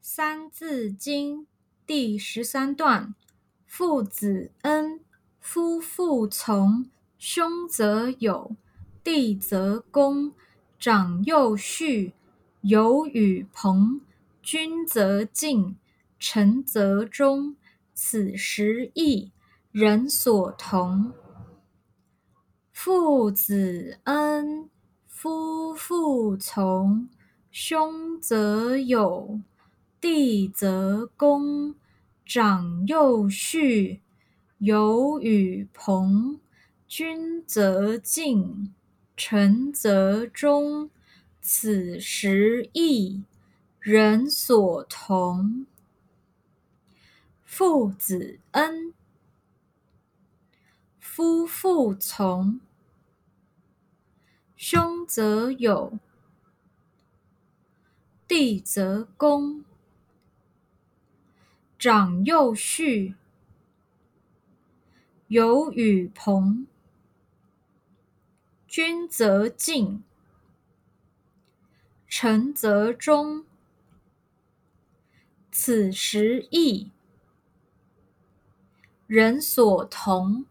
[0.00, 1.46] 三字经
[1.86, 3.14] 第十三段：
[3.66, 5.00] 父子恩，
[5.40, 8.56] 夫妇从，兄则友，
[9.02, 10.32] 弟则恭，
[10.78, 12.14] 长幼序，
[12.62, 14.00] 友与朋，
[14.40, 15.76] 君则敬，
[16.18, 17.56] 臣则忠。
[17.92, 19.32] 此十义，
[19.72, 21.12] 人所同。
[22.70, 24.70] 父子恩，
[25.08, 27.08] 夫妇从，
[27.50, 29.40] 兄则友。
[30.00, 31.74] 弟则恭，
[32.24, 34.00] 长幼序，
[34.58, 36.38] 友与朋，
[36.86, 38.72] 君则敬，
[39.16, 40.90] 臣则忠。
[41.40, 43.24] 此十义，
[43.80, 45.66] 人所同。
[47.44, 48.92] 父子恩，
[51.00, 52.60] 夫妇从，
[54.54, 55.98] 兄则友，
[58.28, 59.64] 弟则恭。
[61.78, 63.14] 长幼序，
[65.28, 66.66] 友与朋，
[68.66, 70.02] 君则敬，
[72.08, 73.46] 臣则忠。
[75.52, 76.90] 此时义，
[79.06, 80.46] 人所同。